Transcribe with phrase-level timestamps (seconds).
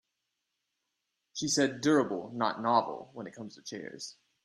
[1.33, 4.15] She said durable not novel when it comes to chairs.